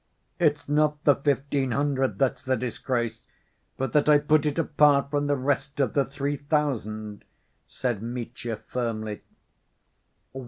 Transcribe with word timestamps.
"It's 0.39 0.67
not 0.67 1.03
the 1.03 1.13
fifteen 1.13 1.69
hundred 1.69 2.17
that's 2.17 2.41
the 2.41 2.57
disgrace, 2.57 3.27
but 3.77 3.93
that 3.93 4.09
I 4.09 4.17
put 4.17 4.47
it 4.47 4.57
apart 4.57 5.11
from 5.11 5.27
the 5.27 5.35
rest 5.35 5.79
of 5.79 5.93
the 5.93 6.05
three 6.05 6.37
thousand," 6.37 7.23
said 7.67 8.01
Mitya 8.01 8.55
firmly. 8.55 9.21